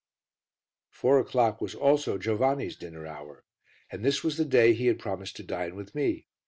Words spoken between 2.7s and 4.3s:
dinner hour, and this